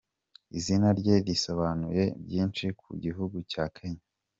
[0.57, 4.05] Izina rye risobanuye byinshi ku gihugu cya Kenya